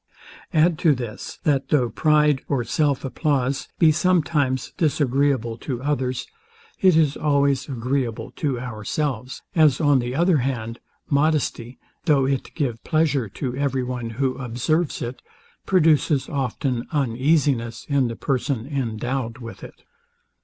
[0.51, 6.25] Add to this, that though pride, or self applause, be sometimes disagreeable to others,
[6.79, 12.79] it is always agreeable to ourselves; as on the other hand, modesty, though it gives
[12.79, 15.21] pleasure to every one, who observes it,
[15.67, 19.83] produces often uneasiness in the person endowed with it.